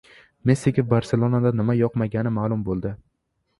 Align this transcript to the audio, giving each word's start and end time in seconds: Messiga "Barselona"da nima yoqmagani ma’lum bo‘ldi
Messiga 0.51 0.81
"Barselona"da 0.93 1.53
nima 1.61 1.77
yoqmagani 1.83 2.35
ma’lum 2.41 2.67
bo‘ldi 2.71 2.97